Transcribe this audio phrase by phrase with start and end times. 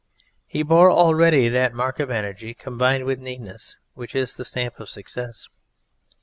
[0.47, 4.89] He bore already that mark of energy combined with neatness which is the stamp of
[4.89, 5.47] success.